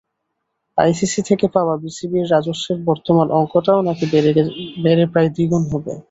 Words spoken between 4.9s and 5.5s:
প্রায়